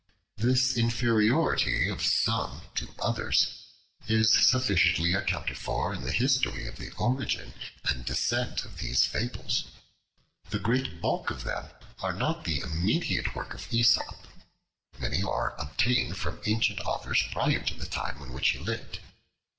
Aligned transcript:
This 0.37 0.75
inferiority 0.77 1.87
of 1.87 2.01
some 2.03 2.61
to 2.73 2.87
others 2.97 3.67
is 4.07 4.33
sufficiently 4.49 5.13
accounted 5.13 5.59
for 5.59 5.93
in 5.93 6.01
the 6.01 6.11
history 6.11 6.65
of 6.65 6.77
the 6.77 6.89
origin 6.93 7.53
and 7.83 8.03
descent 8.03 8.65
of 8.65 8.79
these 8.79 9.05
fables. 9.05 9.65
The 10.49 10.57
great 10.57 11.01
bulk 11.01 11.29
of 11.29 11.43
them 11.43 11.69
are 11.99 12.13
not 12.13 12.45
the 12.45 12.61
immediate 12.61 13.35
work 13.35 13.53
of 13.53 13.71
Aesop. 13.71 14.25
Many 14.97 15.21
are 15.21 15.55
obtained 15.61 16.17
from 16.17 16.41
ancient 16.47 16.79
authors 16.81 17.23
prior 17.31 17.63
to 17.63 17.75
the 17.75 17.85
time 17.85 18.19
in 18.23 18.33
which 18.33 18.49
he 18.49 18.57
lived. 18.57 19.01